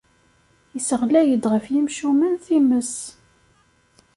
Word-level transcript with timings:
Isseɣlay-d 0.77 1.43
ɣef 1.51 1.65
yimcumen 1.73 2.33
times. 2.45 2.93